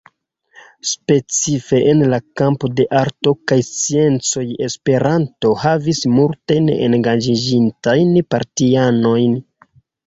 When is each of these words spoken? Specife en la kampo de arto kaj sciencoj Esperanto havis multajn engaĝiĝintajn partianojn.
Specife 0.91 1.81
en 1.91 2.01
la 2.13 2.19
kampo 2.41 2.71
de 2.79 2.87
arto 3.01 3.35
kaj 3.51 3.59
sciencoj 3.67 4.47
Esperanto 4.71 5.55
havis 5.67 6.05
multajn 6.17 6.75
engaĝiĝintajn 6.91 8.21
partianojn. 8.35 9.41